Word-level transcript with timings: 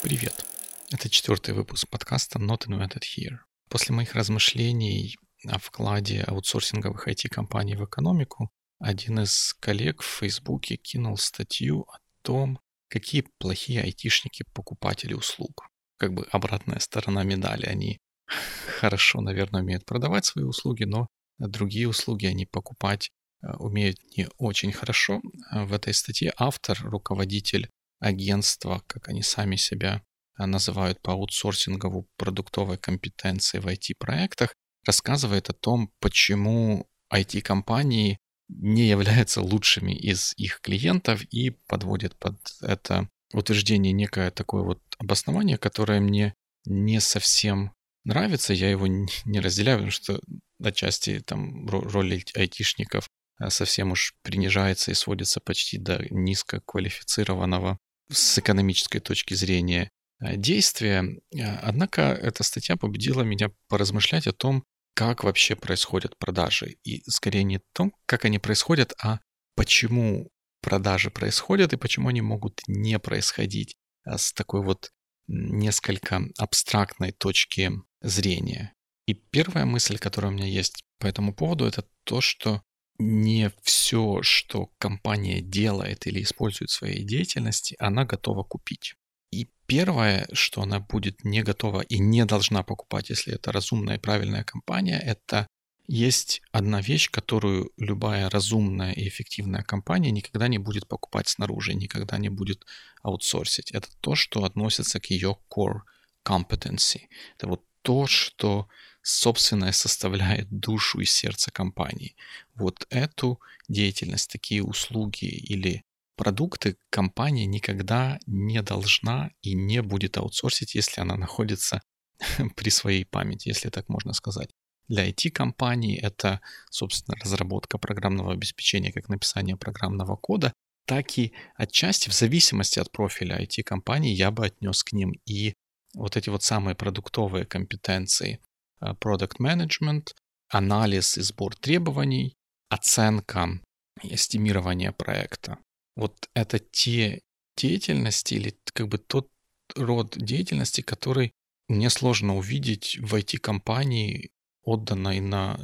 Привет. 0.00 0.44
Это 0.92 1.10
четвертый 1.10 1.54
выпуск 1.54 1.88
подкаста 1.88 2.38
Not 2.38 2.68
Invented 2.68 3.02
Here. 3.02 3.38
После 3.68 3.92
моих 3.96 4.14
размышлений 4.14 5.16
о 5.44 5.58
вкладе 5.58 6.22
аутсорсинговых 6.22 7.08
IT-компаний 7.08 7.74
в 7.74 7.84
экономику, 7.84 8.48
один 8.78 9.18
из 9.18 9.54
коллег 9.54 10.02
в 10.02 10.06
Фейсбуке 10.06 10.76
кинул 10.76 11.16
статью 11.16 11.80
о 11.82 11.98
том, 12.22 12.60
какие 12.88 13.24
плохие 13.38 13.82
айтишники 13.82 14.44
покупатели 14.54 15.14
услуг. 15.14 15.66
Как 15.96 16.14
бы 16.14 16.28
обратная 16.30 16.78
сторона 16.78 17.24
медали. 17.24 17.66
Они 17.66 17.98
хорошо, 18.78 19.20
наверное, 19.20 19.62
умеют 19.62 19.84
продавать 19.84 20.24
свои 20.24 20.44
услуги, 20.44 20.84
но 20.84 21.08
другие 21.38 21.88
услуги 21.88 22.26
они 22.26 22.46
покупать 22.46 23.10
э, 23.42 23.50
умеют 23.56 23.98
не 24.16 24.28
очень 24.38 24.70
хорошо. 24.70 25.20
В 25.50 25.72
этой 25.72 25.92
статье 25.92 26.32
автор, 26.36 26.78
руководитель 26.82 27.68
агентства, 28.00 28.82
как 28.86 29.08
они 29.08 29.22
сами 29.22 29.56
себя 29.56 30.02
а, 30.36 30.46
называют 30.46 31.00
по 31.00 31.12
аутсорсингову 31.12 32.08
продуктовой 32.16 32.78
компетенции 32.78 33.58
в 33.58 33.66
IT-проектах, 33.66 34.54
рассказывает 34.84 35.50
о 35.50 35.54
том, 35.54 35.92
почему 36.00 36.86
IT-компании 37.12 38.18
не 38.48 38.88
являются 38.88 39.42
лучшими 39.42 39.92
из 39.92 40.32
их 40.36 40.60
клиентов 40.60 41.22
и 41.24 41.50
подводит 41.50 42.16
под 42.16 42.36
это 42.62 43.08
утверждение 43.32 43.92
некое 43.92 44.30
такое 44.30 44.62
вот 44.62 44.80
обоснование, 44.98 45.58
которое 45.58 46.00
мне 46.00 46.34
не 46.64 47.00
совсем 47.00 47.72
нравится, 48.04 48.54
я 48.54 48.70
его 48.70 48.86
не 48.86 49.40
разделяю, 49.40 49.78
потому 49.78 49.90
что 49.90 50.20
отчасти 50.62 51.20
там 51.20 51.68
роль 51.68 52.22
айтишников 52.34 53.08
а, 53.38 53.50
совсем 53.50 53.92
уж 53.92 54.14
принижается 54.22 54.90
и 54.90 54.94
сводится 54.94 55.40
почти 55.40 55.78
до 55.78 56.04
низкоквалифицированного 56.10 57.78
с 58.10 58.38
экономической 58.38 59.00
точки 59.00 59.34
зрения 59.34 59.90
э, 60.20 60.36
действия. 60.36 61.04
Э, 61.34 61.56
однако 61.62 62.02
эта 62.02 62.42
статья 62.42 62.76
побудила 62.76 63.22
меня 63.22 63.50
поразмышлять 63.68 64.26
о 64.26 64.32
том, 64.32 64.64
как 64.94 65.24
вообще 65.24 65.54
происходят 65.54 66.18
продажи. 66.18 66.76
И 66.84 67.02
скорее 67.08 67.44
не 67.44 67.56
о 67.56 67.62
том, 67.72 67.92
как 68.06 68.24
они 68.24 68.38
происходят, 68.38 68.94
а 69.02 69.20
почему 69.54 70.30
продажи 70.60 71.10
происходят 71.10 71.72
и 71.72 71.76
почему 71.76 72.08
они 72.08 72.20
могут 72.20 72.60
не 72.66 72.98
происходить 72.98 73.76
а 74.04 74.18
с 74.18 74.32
такой 74.32 74.62
вот 74.62 74.90
несколько 75.26 76.22
абстрактной 76.38 77.12
точки 77.12 77.72
зрения. 78.00 78.74
И 79.06 79.14
первая 79.14 79.66
мысль, 79.66 79.98
которая 79.98 80.32
у 80.32 80.34
меня 80.34 80.46
есть 80.46 80.84
по 80.98 81.06
этому 81.06 81.34
поводу, 81.34 81.66
это 81.66 81.84
то, 82.04 82.20
что 82.20 82.62
не 82.98 83.50
все, 83.62 84.22
что 84.22 84.70
компания 84.78 85.40
делает 85.40 86.06
или 86.06 86.22
использует 86.22 86.70
в 86.70 86.74
своей 86.74 87.04
деятельности, 87.04 87.76
она 87.78 88.04
готова 88.04 88.42
купить. 88.42 88.94
И 89.30 89.48
первое, 89.66 90.26
что 90.32 90.62
она 90.62 90.80
будет 90.80 91.24
не 91.24 91.42
готова 91.42 91.80
и 91.82 91.98
не 91.98 92.24
должна 92.24 92.62
покупать, 92.62 93.10
если 93.10 93.34
это 93.34 93.52
разумная 93.52 93.96
и 93.96 94.00
правильная 94.00 94.44
компания, 94.44 94.98
это 94.98 95.46
есть 95.86 96.42
одна 96.52 96.82
вещь, 96.82 97.10
которую 97.10 97.72
любая 97.78 98.28
разумная 98.28 98.92
и 98.92 99.08
эффективная 99.08 99.62
компания 99.62 100.10
никогда 100.10 100.46
не 100.46 100.58
будет 100.58 100.86
покупать 100.86 101.28
снаружи, 101.28 101.74
никогда 101.74 102.18
не 102.18 102.28
будет 102.28 102.66
аутсорсить. 103.02 103.70
Это 103.72 103.88
то, 104.00 104.14
что 104.14 104.44
относится 104.44 105.00
к 105.00 105.06
ее 105.06 105.38
core 105.50 105.80
competency. 106.26 107.06
Это 107.36 107.48
вот 107.48 107.64
то, 107.82 108.06
что 108.06 108.68
собственное 109.08 109.72
составляет 109.72 110.48
душу 110.50 111.00
и 111.00 111.04
сердце 111.04 111.50
компании. 111.50 112.14
Вот 112.54 112.86
эту 112.90 113.40
деятельность, 113.68 114.30
такие 114.30 114.62
услуги 114.62 115.24
или 115.24 115.84
продукты 116.16 116.76
компания 116.90 117.46
никогда 117.46 118.18
не 118.26 118.60
должна 118.62 119.30
и 119.40 119.54
не 119.54 119.82
будет 119.82 120.18
аутсорсить, 120.18 120.74
если 120.74 121.00
она 121.00 121.16
находится 121.16 121.80
при 122.56 122.70
своей 122.70 123.04
памяти, 123.04 123.48
если 123.48 123.70
так 123.70 123.88
можно 123.88 124.12
сказать. 124.12 124.50
Для 124.88 125.08
IT-компаний 125.08 125.96
это, 125.96 126.40
собственно, 126.70 127.16
разработка 127.22 127.78
программного 127.78 128.32
обеспечения, 128.32 128.92
как 128.92 129.08
написание 129.08 129.56
программного 129.56 130.16
кода, 130.16 130.52
так 130.86 131.18
и 131.18 131.32
отчасти 131.56 132.08
в 132.08 132.14
зависимости 132.14 132.78
от 132.78 132.90
профиля 132.90 133.42
IT-компании 133.42 134.14
я 134.14 134.30
бы 134.30 134.46
отнес 134.46 134.82
к 134.82 134.92
ним 134.92 135.12
и 135.26 135.54
вот 135.94 136.16
эти 136.16 136.30
вот 136.30 136.42
самые 136.42 136.74
продуктовые 136.74 137.44
компетенции, 137.44 138.40
product 138.80 139.38
management, 139.40 140.14
анализ 140.48 141.18
и 141.18 141.22
сбор 141.22 141.54
требований, 141.56 142.36
оценка 142.68 143.60
и 144.02 144.14
эстимирование 144.14 144.92
проекта. 144.92 145.58
Вот 145.96 146.28
это 146.34 146.58
те 146.58 147.22
деятельности 147.56 148.34
или 148.34 148.56
как 148.72 148.88
бы 148.88 148.98
тот 148.98 149.28
род 149.74 150.16
деятельности, 150.16 150.80
который 150.80 151.32
мне 151.68 151.90
сложно 151.90 152.36
увидеть 152.36 152.98
в 153.00 153.14
IT-компании, 153.14 154.30
отданной 154.62 155.20
на, 155.20 155.60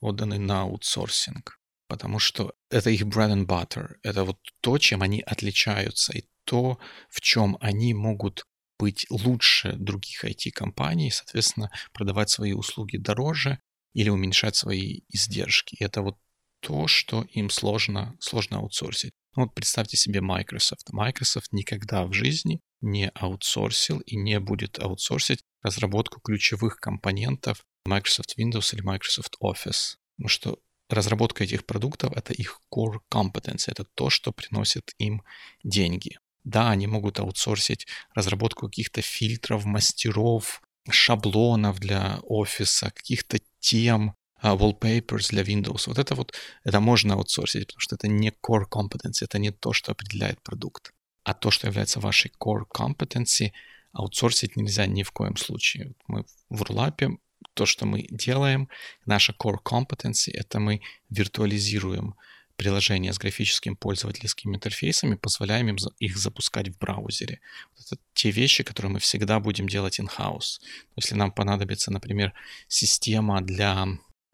отданной 0.00 0.38
на 0.38 0.62
аутсорсинг. 0.62 1.58
Потому 1.88 2.18
что 2.18 2.52
это 2.70 2.90
их 2.90 3.02
bread 3.02 3.32
and 3.32 3.46
butter. 3.46 3.96
Это 4.02 4.24
вот 4.24 4.38
то, 4.60 4.78
чем 4.78 5.02
они 5.02 5.20
отличаются, 5.20 6.12
и 6.12 6.24
то, 6.44 6.78
в 7.08 7.20
чем 7.20 7.56
они 7.60 7.94
могут 7.94 8.44
быть 8.78 9.06
лучше 9.10 9.72
других 9.72 10.24
IT-компаний, 10.24 11.10
соответственно, 11.10 11.70
продавать 11.92 12.30
свои 12.30 12.52
услуги 12.52 12.96
дороже 12.96 13.58
или 13.92 14.08
уменьшать 14.08 14.56
свои 14.56 15.00
издержки. 15.08 15.76
И 15.78 15.84
это 15.84 16.02
вот 16.02 16.16
то, 16.60 16.86
что 16.86 17.22
им 17.30 17.50
сложно, 17.50 18.16
сложно 18.20 18.58
аутсорсить. 18.58 19.12
Ну, 19.36 19.44
вот 19.44 19.54
представьте 19.54 19.96
себе 19.96 20.20
Microsoft. 20.20 20.90
Microsoft 20.90 21.52
никогда 21.52 22.04
в 22.06 22.12
жизни 22.12 22.60
не 22.80 23.10
аутсорсил 23.10 24.00
и 24.00 24.16
не 24.16 24.40
будет 24.40 24.78
аутсорсить 24.78 25.44
разработку 25.62 26.20
ключевых 26.20 26.76
компонентов 26.76 27.64
Microsoft 27.86 28.36
Windows 28.38 28.74
или 28.74 28.82
Microsoft 28.82 29.36
Office. 29.42 29.96
Потому 30.16 30.28
что 30.28 30.58
разработка 30.88 31.44
этих 31.44 31.66
продуктов— 31.66 32.12
это 32.16 32.32
их 32.32 32.60
core 32.72 32.98
competence, 33.12 33.64
это 33.66 33.84
то, 33.84 34.10
что 34.10 34.32
приносит 34.32 34.92
им 34.98 35.22
деньги. 35.62 36.18
Да, 36.44 36.70
они 36.70 36.86
могут 36.86 37.18
аутсорсить 37.20 37.86
разработку 38.14 38.66
каких-то 38.66 39.02
фильтров, 39.02 39.64
мастеров, 39.64 40.62
шаблонов 40.90 41.78
для 41.78 42.20
офиса, 42.22 42.90
каких-то 42.90 43.38
тем, 43.60 44.14
uh, 44.42 44.56
wallpapers 44.56 45.30
для 45.30 45.42
Windows. 45.42 45.84
Вот 45.86 45.98
это 45.98 46.14
вот, 46.14 46.34
это 46.64 46.80
можно 46.80 47.14
аутсорсить, 47.14 47.66
потому 47.66 47.80
что 47.80 47.96
это 47.96 48.08
не 48.08 48.30
core 48.30 48.64
competency, 48.70 49.24
это 49.24 49.38
не 49.38 49.50
то, 49.50 49.72
что 49.72 49.92
определяет 49.92 50.40
продукт. 50.42 50.92
А 51.24 51.34
то, 51.34 51.50
что 51.50 51.66
является 51.66 52.00
вашей 52.00 52.32
core 52.40 52.64
competency, 52.72 53.52
аутсорсить 53.92 54.56
нельзя 54.56 54.86
ни 54.86 55.02
в 55.02 55.12
коем 55.12 55.36
случае. 55.36 55.92
Мы 56.06 56.24
в 56.48 56.62
Рулапе 56.62 57.18
то, 57.54 57.66
что 57.66 57.86
мы 57.86 58.06
делаем, 58.10 58.68
наша 59.06 59.32
core 59.32 59.58
competency, 59.64 60.30
это 60.32 60.60
мы 60.60 60.80
виртуализируем 61.10 62.14
приложения 62.58 63.12
с 63.12 63.18
графическим 63.18 63.76
пользовательским 63.76 64.54
интерфейсом 64.54 65.12
и 65.12 65.16
позволяем 65.16 65.68
им 65.68 65.76
их 66.00 66.18
запускать 66.18 66.68
в 66.68 66.78
браузере. 66.78 67.40
Это 67.78 67.96
те 68.14 68.30
вещи, 68.30 68.64
которые 68.64 68.92
мы 68.92 68.98
всегда 68.98 69.38
будем 69.38 69.68
делать 69.68 70.00
in-house. 70.00 70.60
Если 70.96 71.14
нам 71.14 71.30
понадобится, 71.30 71.92
например, 71.92 72.34
система 72.66 73.40
для 73.40 73.86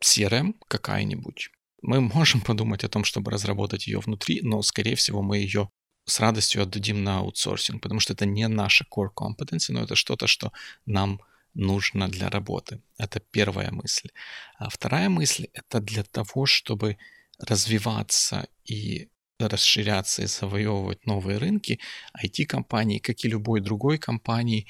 CRM 0.02 0.54
какая-нибудь, 0.68 1.50
мы 1.82 2.00
можем 2.00 2.40
подумать 2.48 2.82
о 2.82 2.88
том, 2.88 3.04
чтобы 3.04 3.30
разработать 3.30 3.86
ее 3.86 4.00
внутри, 4.00 4.40
но, 4.42 4.62
скорее 4.62 4.96
всего, 4.96 5.22
мы 5.22 5.38
ее 5.38 5.68
с 6.06 6.18
радостью 6.18 6.62
отдадим 6.62 7.04
на 7.04 7.18
аутсорсинг, 7.18 7.82
потому 7.82 8.00
что 8.00 8.14
это 8.14 8.24
не 8.26 8.48
наша 8.48 8.86
core 8.90 9.10
competency, 9.14 9.72
но 9.72 9.82
это 9.82 9.96
что-то, 9.96 10.26
что 10.26 10.50
нам 10.86 11.20
нужно 11.52 12.08
для 12.08 12.30
работы. 12.30 12.80
Это 12.98 13.20
первая 13.20 13.70
мысль. 13.70 14.08
А 14.58 14.70
вторая 14.70 15.08
мысль— 15.08 15.46
это 15.52 15.80
для 15.80 16.04
того, 16.04 16.46
чтобы 16.46 16.96
развиваться 17.38 18.48
и 18.64 19.08
расширяться 19.38 20.22
и 20.22 20.26
завоевывать 20.26 21.06
новые 21.06 21.38
рынки, 21.38 21.80
IT-компании, 22.22 22.98
как 22.98 23.24
и 23.24 23.28
любой 23.28 23.60
другой 23.60 23.98
компании, 23.98 24.66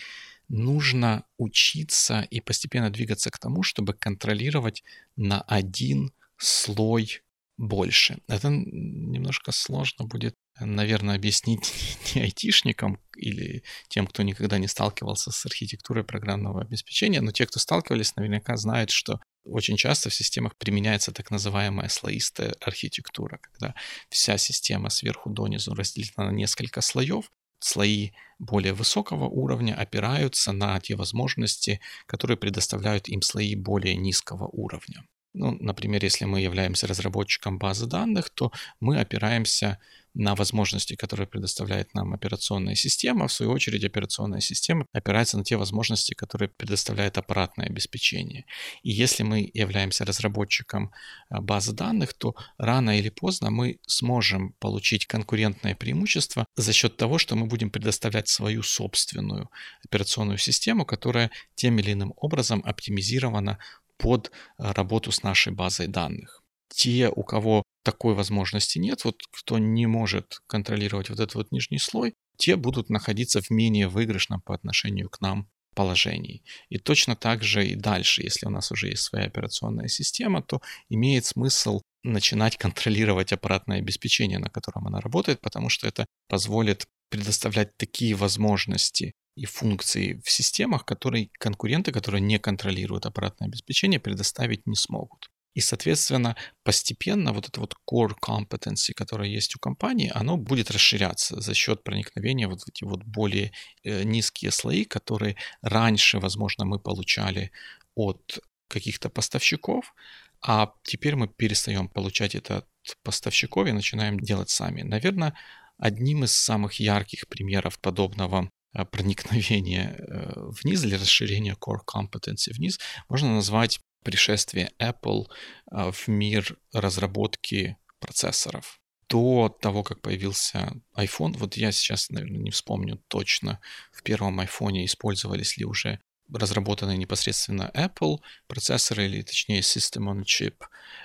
нужно 0.49 1.25
учиться 1.39 2.27
и 2.31 2.41
постепенно 2.41 2.91
двигаться 2.91 3.31
к 3.31 3.39
тому, 3.39 3.63
чтобы 3.63 3.95
контролировать 3.95 4.83
на 5.17 5.41
один 5.43 6.13
слой 6.37 7.23
больше. 7.57 8.19
Это 8.27 8.49
немножко 8.51 9.53
сложно 9.53 10.05
будет, 10.07 10.35
наверное, 10.59 11.17
объяснить 11.17 11.73
не 12.15 12.23
айтишникам 12.23 12.99
или 13.17 13.63
тем, 13.89 14.07
кто 14.07 14.23
никогда 14.23 14.59
не 14.59 14.69
сталкивался 14.69 15.31
с 15.31 15.47
архитектурой 15.47 16.05
программного 16.05 16.63
обеспечения, 16.63 17.21
но 17.21 17.33
те, 17.33 17.47
кто 17.47 17.59
сталкивались, 17.59 18.17
наверняка 18.17 18.57
знают, 18.57 18.91
что 18.91 19.21
очень 19.45 19.77
часто 19.77 20.11
в 20.11 20.15
системах 20.15 20.57
применяется 20.57 21.13
так 21.13 21.31
называемая 21.31 21.89
слоистая 21.89 22.55
архитектура, 22.61 23.39
когда 23.39 23.75
вся 24.09 24.39
система 24.39 24.91
сверху 24.91 25.31
донизу 25.31 25.75
разделена 25.75 26.31
на 26.31 26.31
несколько 26.31 26.81
слоев, 26.81 27.31
слои 27.59 28.11
более 28.39 28.73
высокого 28.73 29.25
уровня 29.25 29.75
опираются 29.75 30.53
на 30.53 30.79
те 30.81 30.97
возможности, 30.97 31.81
которые 32.07 32.37
предоставляют 32.37 33.09
им 33.09 33.23
слои 33.23 33.55
более 33.55 33.97
низкого 33.97 34.47
уровня. 34.47 35.05
Ну, 35.35 35.57
например, 35.61 36.05
если 36.05 36.25
мы 36.27 36.41
являемся 36.41 36.87
разработчиком 36.87 37.59
базы 37.59 37.87
данных, 37.87 38.31
то 38.31 38.53
мы 38.81 39.01
опираемся 39.01 39.79
на 40.15 40.35
возможности, 40.35 40.95
которые 40.95 41.27
предоставляет 41.27 41.93
нам 41.95 42.15
операционная 42.15 42.77
система. 42.77 43.27
В 43.27 43.33
свою 43.33 43.53
очередь, 43.53 43.85
операционная 43.85 44.41
система 44.41 44.87
опирается 44.93 45.37
на 45.37 45.45
те 45.45 45.57
возможности, 45.57 46.15
которые 46.15 46.49
предоставляет 46.49 47.19
аппаратное 47.19 47.67
обеспечение. 47.67 48.45
И 48.85 48.93
если 48.93 49.25
мы 49.25 49.51
являемся 49.53 50.05
разработчиком 50.05 50.93
а, 51.29 51.41
базы 51.41 51.73
данных, 51.73 52.15
то 52.15 52.37
рано 52.59 52.97
или 52.97 53.09
поздно 53.09 53.51
мы 53.51 53.79
сможем 53.87 54.53
получить 54.61 55.07
конкурентное 55.07 55.75
преимущество 55.75 56.47
за 56.55 56.73
счет 56.73 56.97
того, 56.97 57.19
что 57.19 57.35
мы 57.35 57.47
будем 57.47 57.71
предоставлять 57.71 58.29
свою 58.29 58.63
собственную 58.63 59.51
операционную 59.85 60.39
систему, 60.39 60.87
которая 60.87 61.33
тем 61.57 61.79
или 61.81 61.93
иным 61.93 62.15
образом 62.17 62.63
оптимизирована 62.65 63.59
под 63.99 64.31
а, 64.57 64.73
работу 64.73 65.13
с 65.13 65.23
нашей 65.23 65.53
базой 65.53 65.87
данных. 65.87 66.43
Те, 66.69 67.09
у 67.09 67.23
кого 67.23 67.63
такой 67.85 68.15
возможности 68.15 68.79
нет, 68.79 69.05
вот 69.05 69.17
кто 69.31 69.59
не 69.59 69.87
может 69.87 70.39
контролировать 70.47 71.11
вот 71.11 71.21
этот 71.21 71.35
вот 71.35 71.53
нижний 71.53 71.79
слой, 71.79 72.15
те 72.37 72.57
будут 72.57 72.91
находиться 72.91 73.41
в 73.41 73.51
менее 73.51 73.89
выигрышном 73.89 74.41
по 74.41 74.55
отношению 74.55 75.09
к 75.09 75.21
нам 75.21 75.49
положении. 75.75 76.43
И 76.69 76.79
точно 76.79 77.17
так 77.17 77.43
же 77.43 77.67
и 77.67 77.75
дальше, 77.75 78.23
если 78.23 78.47
у 78.47 78.51
нас 78.51 78.71
уже 78.73 78.89
есть 78.89 79.03
своя 79.03 79.27
операционная 79.27 79.89
система, 79.89 80.43
то 80.43 80.61
имеет 80.89 81.27
смысл 81.27 81.81
начинать 82.03 82.57
контролировать 82.57 83.33
аппаратное 83.33 83.79
обеспечение, 83.79 84.39
на 84.39 84.51
котором 84.51 84.87
она 84.87 85.01
работает, 85.01 85.41
потому 85.41 85.69
что 85.69 85.87
это 85.87 86.07
позволит 86.29 86.87
предоставлять 87.09 87.77
такие 87.77 88.15
возможности 88.15 89.15
и 89.37 89.47
функции 89.47 90.21
в 90.25 90.31
системах, 90.31 90.85
которые 90.85 91.31
конкуренты, 91.39 91.93
которые 91.93 92.21
не 92.21 92.39
контролируют 92.39 93.07
аппаратное 93.07 93.49
обеспечение, 93.49 94.01
предоставить 94.01 94.67
не 94.67 94.77
смогут. 94.77 95.31
И, 95.55 95.61
соответственно, 95.61 96.37
постепенно 96.65 97.33
вот 97.33 97.49
это 97.49 97.61
вот 97.61 97.75
core 97.89 98.15
competency, 98.21 98.93
которая 98.93 99.29
есть 99.29 99.55
у 99.55 99.61
компании, 99.61 100.11
оно 100.13 100.37
будет 100.37 100.71
расширяться 100.71 101.41
за 101.41 101.55
счет 101.55 101.85
проникновения 101.85 102.49
вот 102.49 102.63
в 102.63 102.69
эти 102.69 102.83
вот 102.83 103.05
более 103.05 103.53
э, 103.85 104.03
низкие 104.03 104.51
слои, 104.51 104.85
которые 104.85 105.37
раньше, 105.63 106.19
возможно, 106.19 106.65
мы 106.65 106.81
получали 106.81 107.53
от 107.95 108.41
каких-то 108.69 109.09
поставщиков, 109.09 109.95
а 110.43 110.75
теперь 110.83 111.15
мы 111.15 111.29
перестаем 111.29 111.89
получать 111.89 112.35
это 112.35 112.59
от 112.59 112.67
поставщиков 113.05 113.69
и 113.69 113.73
начинаем 113.73 114.19
делать 114.19 114.51
сами. 114.51 114.83
Наверное, 114.83 115.35
одним 115.79 116.25
из 116.25 116.35
самых 116.35 116.75
ярких 116.81 117.29
примеров 117.29 117.79
подобного 117.79 118.51
э, 118.73 118.85
проникновения 118.85 119.97
э, 119.99 120.33
вниз 120.63 120.85
или 120.85 120.95
расширения 120.95 121.55
core 121.55 121.81
competency 121.87 122.53
вниз 122.53 122.79
можно 123.09 123.35
назвать 123.35 123.81
пришествие 124.05 124.71
Apple 124.79 125.25
а, 125.71 125.91
в 125.91 126.07
мир 126.07 126.57
разработки 126.73 127.77
процессоров. 127.99 128.79
До 129.09 129.49
того, 129.49 129.83
как 129.83 130.01
появился 130.01 130.75
iPhone, 130.97 131.37
вот 131.39 131.57
я 131.57 131.73
сейчас, 131.73 132.11
наверное, 132.11 132.41
не 132.41 132.51
вспомню 132.51 133.03
точно, 133.09 133.61
в 133.93 134.03
первом 134.03 134.41
iPhone 134.41 134.85
использовались 134.85 135.57
ли 135.57 135.65
уже 135.65 136.01
разработанные 136.33 136.97
непосредственно 136.97 137.71
Apple 137.75 138.19
процессоры, 138.47 139.07
или 139.07 139.23
точнее 139.23 139.61
System 139.61 140.13
on 140.13 140.23
Chip, 140.25 140.55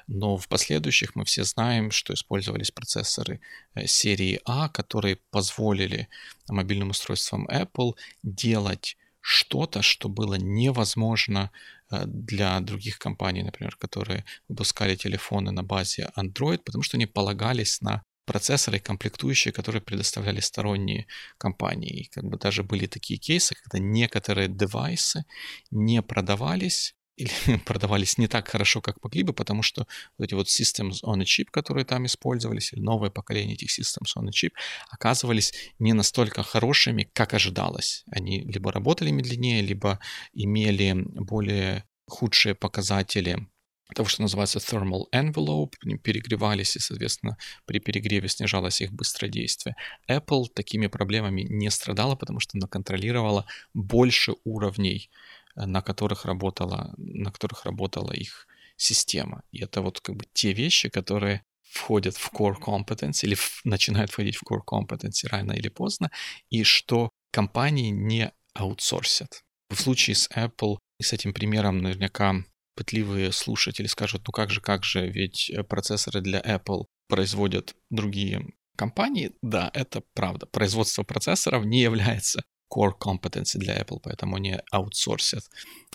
но 0.07 0.38
в 0.38 0.48
последующих 0.48 1.16
мы 1.16 1.25
все 1.25 1.44
знаем, 1.44 1.92
что 1.92 2.13
использовались 2.13 2.71
процессоры 2.71 3.42
э, 3.75 3.88
серии 3.88 4.39
А, 4.45 4.69
которые 4.69 5.18
позволили 5.31 6.07
мобильным 6.48 6.92
устройствам 6.92 7.48
Apple 7.48 7.95
делать 8.24 8.98
что-то, 9.21 9.81
что 9.81 10.10
было 10.10 10.36
невозможно 10.36 11.51
э, 11.92 12.06
для 12.06 12.60
других 12.62 12.98
компаний, 12.98 13.44
например, 13.44 13.75
которые 13.75 14.25
выпускали 14.48 14.95
телефоны 14.95 15.51
на 15.51 15.63
базе 15.63 16.10
Android, 16.15 16.60
потому 16.60 16.83
что 16.83 16.98
они 16.98 17.06
полагались 17.06 17.81
на 17.81 18.04
процессоры 18.30 18.78
и 18.78 18.80
комплектующие, 18.80 19.52
которые 19.52 19.81
предоставляли 19.81 20.40
сторонние 20.40 21.08
компании. 21.40 22.02
И 22.02 22.10
как 22.10 22.24
бы 22.26 22.38
даже 22.38 22.64
были 22.64 22.86
такие 22.86 23.20
кейсы, 23.20 23.56
когда 23.56 23.80
некоторые 23.80 24.48
девайсы 24.48 25.26
не 25.72 26.04
продавались 26.04 26.96
или 27.18 27.31
продавались 27.66 28.20
не 28.20 28.28
так 28.28 28.48
хорошо, 28.48 28.81
как 28.81 29.04
могли 29.04 29.24
бы, 29.24 29.34
потому 29.34 29.64
что 29.64 29.88
вот 30.18 30.26
эти 30.26 30.36
вот 30.36 30.48
Systems 30.48 31.04
on 31.04 31.22
a 31.22 31.24
Chip, 31.24 31.48
которые 31.52 31.86
там 31.86 32.06
использовались, 32.06 32.72
или 32.74 32.81
новое 32.81 33.10
поколение 33.10 33.56
этих 33.56 33.70
Systems 33.80 34.16
on 34.16 34.28
a 34.28 34.32
Chip, 34.32 34.52
оказывались 34.92 35.54
не 35.80 35.94
настолько 35.94 36.44
хорошими, 36.44 37.10
как 37.14 37.34
ожидалось. 37.34 38.04
Они 38.12 38.42
либо 38.42 38.72
работали 38.72 39.10
медленнее, 39.12 39.62
либо 39.62 40.00
имели 40.34 40.94
более 41.16 41.84
худшие 42.08 42.54
показатели 42.54 43.48
того, 43.95 44.07
что 44.09 44.21
называется 44.21 44.59
thermal 44.59 45.06
envelope, 45.13 45.74
они 45.83 45.97
перегревались, 45.97 46.75
и, 46.75 46.80
соответственно, 46.80 47.38
при 47.65 47.80
перегреве 47.80 48.27
снижалось 48.27 48.81
их 48.81 48.91
быстродействие. 48.91 49.75
Apple 50.07 50.45
такими 50.53 50.88
проблемами 50.88 51.41
не 51.41 51.69
страдала, 51.71 52.15
потому 52.15 52.39
что 52.39 52.57
она 52.57 52.68
контролировала 52.68 53.45
больше 53.74 54.36
уровней 54.44 55.09
на 55.56 55.81
которых 55.81 56.25
работала, 56.25 56.94
на 56.97 57.31
которых 57.31 57.65
работала 57.65 58.12
их 58.12 58.47
система. 58.77 59.44
И 59.51 59.62
это 59.62 59.81
вот 59.81 60.00
как 60.00 60.15
бы 60.15 60.25
те 60.33 60.53
вещи, 60.53 60.89
которые 60.89 61.44
входят 61.63 62.15
в 62.18 62.31
core 62.33 62.56
competence 62.59 63.24
или 63.24 63.36
в, 63.36 63.62
начинают 63.63 64.12
входить 64.12 64.38
в 64.38 64.44
core 64.44 64.63
competence 64.65 65.27
рано 65.27 65.51
или 65.51 65.69
поздно, 65.69 66.12
и 66.50 66.63
что 66.63 67.12
компании 67.31 67.89
не 67.89 68.31
аутсорсят. 68.53 69.44
В 69.69 69.80
случае 69.80 70.15
с 70.15 70.30
Apple 70.31 70.77
и 71.00 71.03
с 71.03 71.13
этим 71.13 71.33
примером 71.33 71.80
наверняка 71.80 72.44
пытливые 72.80 73.34
слушатели 73.34 73.88
скажут, 73.88 74.22
ну 74.26 74.31
как 74.31 74.52
же, 74.52 74.62
как 74.62 74.86
же, 74.86 75.10
ведь 75.10 75.52
процессоры 75.68 76.22
для 76.22 76.40
Apple 76.40 76.86
производят 77.10 77.76
другие 77.90 78.54
компании. 78.78 79.34
Да, 79.42 79.70
это 79.74 80.02
правда. 80.14 80.46
Производство 80.46 81.04
процессоров 81.04 81.66
не 81.66 81.81
является 81.81 82.42
core 82.74 82.94
competency 82.98 83.58
для 83.58 83.81
Apple, 83.81 84.00
поэтому 84.02 84.38
они 84.38 84.60
аутсорсят 84.72 85.44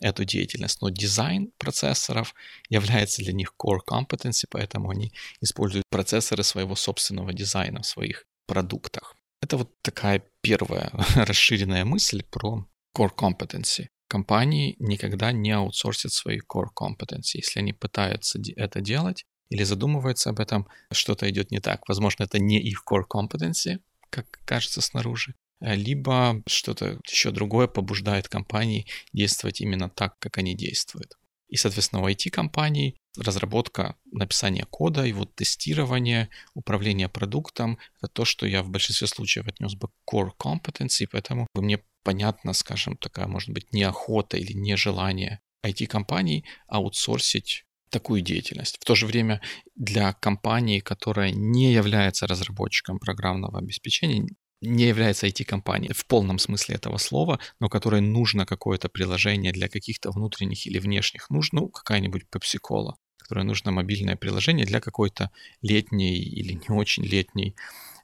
эту 0.03 0.27
деятельность. 0.27 0.83
Но 0.83 0.91
дизайн 0.91 1.53
процессоров 1.57 2.35
является 2.69 3.23
для 3.23 3.33
них 3.33 3.55
core 3.59 3.81
competency, 3.89 4.45
поэтому 4.51 4.91
они 4.91 5.15
используют 5.41 5.85
процессоры 5.89 6.43
своего 6.43 6.77
собственного 6.77 7.33
дизайна 7.33 7.81
в 7.81 7.87
своих 7.87 8.27
продуктах. 8.47 9.17
Это 9.41 9.57
вот 9.57 9.71
такая 9.81 10.23
первая 10.43 10.91
расширенная 11.17 11.87
мысль 11.87 12.23
про 12.31 12.67
core 12.95 13.15
competency. 13.17 13.87
Компании 14.15 14.77
никогда 14.79 15.33
не 15.33 15.51
аутсорсят 15.51 16.13
свои 16.13 16.39
core 16.39 16.69
competency. 16.75 17.35
Если 17.43 17.61
они 17.61 17.73
пытаются 17.73 18.41
это 18.57 18.81
делать 18.81 19.25
или 19.51 19.65
задумываются 19.65 20.31
об 20.31 20.41
этом, 20.41 20.69
что-то 20.93 21.29
идет 21.29 21.51
не 21.51 21.61
так. 21.61 21.89
Возможно, 21.89 22.25
это 22.25 22.39
не 22.39 22.61
их 22.61 22.85
core 22.89 23.05
competency, 23.13 23.79
как 24.11 24.27
кажется 24.44 24.81
снаружи, 24.81 25.35
Э, 25.65 25.75
либо 25.75 26.43
что-то 26.47 26.99
еще 27.09 27.31
другое 27.31 27.67
побуждает 27.67 28.29
компании 28.29 28.87
действовать 29.13 29.61
именно 29.61 29.89
так, 29.89 30.19
как 30.19 30.39
они 30.39 30.55
действуют. 30.55 31.17
И, 31.49 31.56
соответственно, 31.56 32.03
у 32.03 32.09
IT-компаний 32.09 32.97
разработка, 33.17 33.97
написание 34.11 34.67
кода, 34.69 35.05
его 35.05 35.25
тестирование, 35.25 36.29
управление 36.55 37.09
продуктом— 37.09 37.79
это 37.99 38.09
то, 38.09 38.25
что 38.25 38.47
я 38.47 38.63
в 38.63 38.71
большинстве 38.71 39.06
случаев 39.06 39.47
отнес 39.47 39.75
бы 39.75 39.89
core 40.11 40.33
competency, 40.39 41.06
поэтому 41.11 41.47
мне 41.55 41.81
понятно, 42.05 42.53
скажем, 42.53 42.96
такая, 42.96 43.27
может 43.27 43.51
быть, 43.51 43.73
неохота 43.73 44.37
или 44.37 44.53
нежелание 44.53 45.41
IT-компаний 45.65 46.44
аутсорсить 46.69 47.65
такую 47.91 48.23
деятельность. 48.23 48.79
В 48.81 48.84
то 48.84 48.94
же 48.94 49.06
время 49.06 49.41
для 49.75 50.13
компании, 50.13 50.81
которая 50.81 51.31
не 51.31 51.73
является 51.73 52.27
разработчиком 52.27 52.99
программного 52.99 53.58
обеспечения, 53.58 54.27
не 54.61 54.84
является 54.84 55.27
IT-компанией 55.27 55.93
в 55.93 56.06
полном 56.06 56.39
смысле 56.39 56.77
этого 56.77 56.99
слова, 56.99 57.39
но 57.61 57.69
которой 57.69 58.01
нужно 58.01 58.46
какое-то 58.46 58.89
приложение 58.89 59.53
для 59.53 59.69
каких-то 59.69 60.11
внутренних 60.11 60.67
или 60.67 60.79
внешних 60.79 61.31
нужд, 61.31 61.53
ну, 61.53 61.69
какая-нибудь 61.69 62.25
Pepsi-Cola, 62.32 62.94
которой 63.19 63.44
нужно 63.44 63.70
мобильное 63.73 64.17
приложение 64.17 64.67
для 64.67 64.81
какой-то 64.81 65.31
летней 65.63 66.19
или 66.19 66.53
не 66.53 66.75
очень 66.75 67.05
летней 67.05 67.55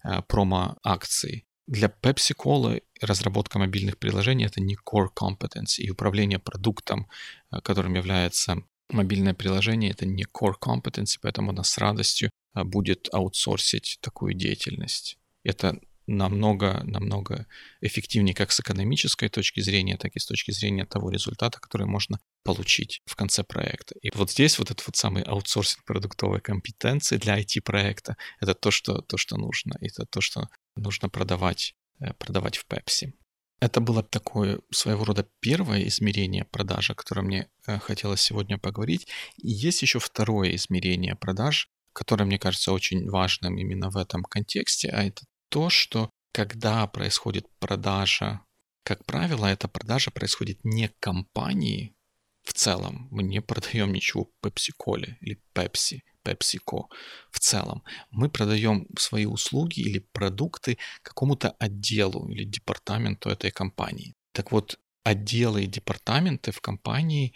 э, 0.05 0.23
промо-акции. 0.29 1.47
Для 1.67 1.89
Pepsi-Cola 1.89 2.83
разработка 3.01 3.59
мобильных 3.59 3.99
приложений— 3.99 4.45
это 4.47 4.61
не 4.61 4.77
core 4.77 5.09
competence, 5.15 5.79
и 5.79 5.91
управление 5.91 6.39
продуктом, 6.39 7.09
э, 7.53 7.61
которым 7.61 7.95
является 7.95 8.63
мобильное 8.89 9.35
приложение, 9.35 9.91
это 9.91 10.07
не 10.07 10.25
core 10.25 10.55
competence, 10.61 11.17
поэтому 11.21 11.51
она 11.51 11.63
с 11.63 11.79
радостью 11.79 12.31
э, 12.55 12.65
будет 12.65 13.09
аутсорсить 13.13 13.99
такую 14.01 14.35
деятельность. 14.35 15.19
Это 15.45 15.79
намного, 16.11 16.83
намного 16.85 17.47
эффективнее 17.81 18.35
как 18.35 18.51
с 18.51 18.61
экономической 18.61 19.29
точки 19.29 19.61
зрения, 19.61 19.97
так 19.97 20.17
и 20.17 20.19
с 20.19 20.27
точки 20.27 20.51
зрения 20.51 20.85
того 20.85 21.11
результата, 21.11 21.61
который 21.61 21.87
можно 21.87 22.19
получить 22.43 23.01
в 23.07 23.15
конце 23.15 23.45
проекта. 23.45 23.95
И 24.03 24.11
вот 24.15 24.31
здесь 24.31 24.59
вот 24.59 24.71
этот 24.71 24.87
вот 24.87 24.97
самый 24.97 25.23
аутсорсинг 25.23 25.85
продуктовой 25.85 26.41
компетенции 26.41 27.17
для 27.17 27.41
IT-проекта— 27.41 28.17
это 28.41 28.55
то, 28.55 28.71
что, 28.71 29.03
то, 29.03 29.17
что 29.17 29.37
нужно. 29.37 29.77
Это 29.81 30.05
то, 30.05 30.21
что 30.21 30.49
нужно 30.77 31.09
продавать, 31.09 31.75
э, 32.01 32.13
продавать 32.15 32.57
в 32.57 32.67
Pepsi. 32.67 33.13
Это 33.61 33.81
было 33.81 34.03
такое 34.03 34.61
своего 34.71 35.05
рода 35.05 35.29
первое 35.41 35.87
измерение 35.87 36.45
продажи, 36.45 36.93
о 36.93 36.97
котором 36.97 37.27
мне 37.27 37.51
э, 37.67 37.79
хотелось 37.79 38.23
сегодня 38.23 38.59
поговорить. 38.59 39.07
И 39.37 39.51
есть 39.51 39.83
еще 39.83 39.99
второе 39.99 40.55
измерение 40.55 41.15
продаж, 41.15 41.69
которое, 41.93 42.25
мне 42.25 42.39
кажется, 42.39 42.73
очень 42.73 43.09
важным 43.11 43.59
именно 43.59 43.91
в 43.91 43.97
этом 43.97 44.23
контексте, 44.25 44.89
а 44.89 45.03
это 45.03 45.25
то, 45.51 45.69
что 45.69 46.11
когда 46.33 46.87
происходит 46.87 47.47
продажа, 47.59 48.41
как 48.83 49.05
правило, 49.05 49.47
эта 49.47 49.69
продажа 49.69 50.11
происходит 50.11 50.65
не 50.65 50.89
компании 51.01 51.95
в 52.43 52.53
целом. 52.53 53.09
Мы 53.11 53.23
не 53.23 53.41
продаем 53.41 53.93
ничего 53.93 54.31
Pepsi-Cola 54.43 55.17
или 55.21 55.43
Pepsi, 55.55 55.99
PepsiCo 56.25 56.85
в 57.31 57.39
целом. 57.39 57.83
Мы 58.11 58.29
продаем 58.29 58.87
свои 58.99 59.27
услуги 59.27 59.81
или 59.81 59.99
продукты 59.99 60.79
какому-то 61.03 61.51
отделу 61.59 62.29
или 62.29 62.45
департаменту 62.45 63.31
этой 63.31 63.51
компании. 63.51 64.15
Так 64.33 64.53
вот, 64.53 64.79
отделы 65.05 65.65
и 65.65 65.67
департаменты 65.67 66.53
в 66.53 66.61
компании 66.61 67.35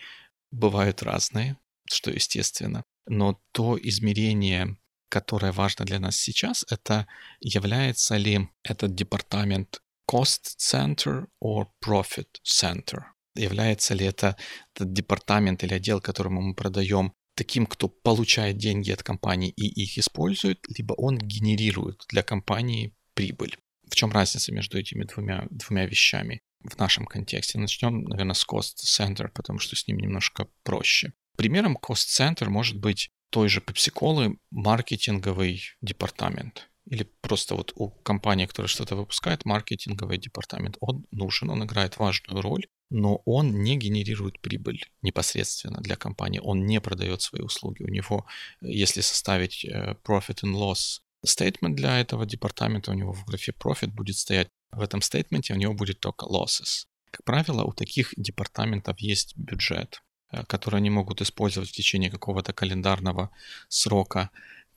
бывают 0.50 1.02
разные, 1.02 1.56
что 1.88 2.10
естественно. 2.10 2.84
Но 3.06 3.40
то 3.52 3.78
измерение, 3.80 4.76
которое 5.08 5.52
важно 5.52 5.84
для 5.84 5.98
нас 5.98 6.16
сейчас, 6.16 6.64
это 6.70 7.06
является 7.40 8.16
ли 8.16 8.48
этот 8.62 8.94
департамент 8.94 9.80
cost 10.10 10.56
center 10.58 11.26
or 11.42 11.66
profit 11.84 12.28
center. 12.44 13.02
Является 13.34 13.94
ли 13.94 14.06
это 14.06 14.36
этот 14.74 14.92
департамент 14.92 15.64
или 15.64 15.74
отдел, 15.74 16.00
которому 16.00 16.40
мы 16.40 16.54
продаем, 16.54 17.12
таким, 17.34 17.66
кто 17.66 17.88
получает 17.88 18.56
деньги 18.58 18.90
от 18.90 19.02
компании 19.02 19.50
и 19.50 19.66
их 19.66 19.98
использует, 19.98 20.58
либо 20.68 20.94
он 20.94 21.18
генерирует 21.18 22.04
для 22.08 22.22
компании 22.22 22.94
прибыль. 23.14 23.56
В 23.88 23.94
чем 23.94 24.12
разница 24.12 24.52
между 24.52 24.78
этими 24.78 25.04
двумя, 25.04 25.46
двумя 25.50 25.86
вещами 25.86 26.40
в 26.62 26.78
нашем 26.78 27.06
контексте? 27.06 27.58
Начнем, 27.58 28.04
наверное, 28.04 28.34
с 28.34 28.46
cost 28.46 28.76
center, 28.84 29.28
потому 29.28 29.58
что 29.58 29.76
с 29.76 29.86
ним 29.86 29.98
немножко 29.98 30.48
проще. 30.62 31.12
Примером 31.36 31.76
cost 31.76 32.08
center 32.08 32.48
может 32.48 32.78
быть 32.78 33.10
той 33.30 33.48
же 33.48 33.60
PepsiCola 33.60 34.36
маркетинговый 34.50 35.62
департамент. 35.80 36.70
Или 36.86 37.04
просто 37.20 37.54
вот 37.54 37.72
у 37.76 37.90
компании, 37.90 38.46
которая 38.46 38.68
что-то 38.68 38.96
выпускает, 38.96 39.44
маркетинговый 39.44 40.18
департамент. 40.18 40.76
Он 40.80 41.06
нужен, 41.10 41.50
он 41.50 41.64
играет 41.64 41.96
важную 41.98 42.42
роль, 42.42 42.66
но 42.90 43.22
он 43.24 43.62
не 43.62 43.76
генерирует 43.76 44.40
прибыль 44.40 44.84
непосредственно 45.02 45.80
для 45.80 45.96
компании. 45.96 46.40
Он 46.42 46.66
не 46.66 46.80
продает 46.80 47.22
свои 47.22 47.42
услуги. 47.42 47.82
У 47.82 47.88
него, 47.88 48.26
если 48.60 49.00
составить 49.00 49.64
э, 49.64 49.96
profit 50.06 50.42
and 50.44 50.54
loss 50.54 51.00
statement 51.26 51.74
для 51.74 52.00
этого 52.00 52.26
департамента, 52.26 52.90
у 52.90 52.94
него 52.94 53.12
в 53.12 53.24
графе 53.24 53.52
profit 53.52 53.88
будет 53.88 54.16
стоять 54.18 54.48
в 54.70 54.80
этом 54.82 55.00
стейтменте, 55.00 55.54
у 55.54 55.56
него 55.56 55.72
будет 55.72 56.00
только 56.00 56.26
losses. 56.26 56.86
Как 57.10 57.24
правило, 57.24 57.62
у 57.62 57.72
таких 57.72 58.12
департаментов 58.16 58.98
есть 59.00 59.36
бюджет. 59.36 60.02
Э, 60.34 60.44
которые 60.44 60.78
они 60.78 60.90
могут 60.90 61.20
использовать 61.20 61.68
в 61.70 61.72
течение 61.72 62.10
какого-то 62.10 62.52
календарного 62.52 63.30
срока. 63.68 64.30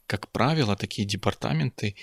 Как 0.08 0.32
правило, 0.32 0.76
такие 0.76 1.06
департаменты 1.06 1.96